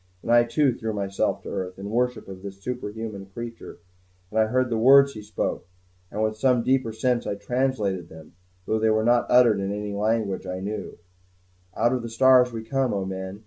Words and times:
And 0.23 0.31
I 0.31 0.45
too 0.45 0.73
threw 0.75 0.93
myself 0.93 1.43
to 1.43 1.49
earth, 1.49 1.77
in 1.77 1.91
worship 1.91 2.27
of 2.27 2.41
this 2.41 2.59
superhuman 2.59 3.27
creature; 3.27 3.77
and 4.31 4.39
I 4.39 4.47
heard 4.47 4.71
the 4.71 4.77
words 4.79 5.13
he 5.13 5.21
spoke, 5.21 5.67
and 6.09 6.23
with 6.23 6.37
some 6.39 6.63
deeper 6.63 6.91
sense 6.91 7.27
I 7.27 7.35
translated 7.35 8.09
them, 8.09 8.33
though 8.65 8.79
they 8.79 8.89
were 8.89 9.05
not 9.05 9.29
uttered 9.29 9.59
in 9.59 9.71
any 9.71 9.93
language 9.93 10.47
I 10.47 10.59
knew: 10.59 10.97
"Out 11.75 11.93
of 11.93 12.01
the 12.01 12.09
stars 12.09 12.51
we 12.51 12.63
come, 12.63 12.95
O 12.95 13.05
men! 13.05 13.39